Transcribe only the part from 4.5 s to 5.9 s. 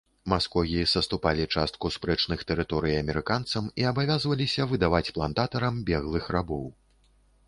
выдаваць плантатарам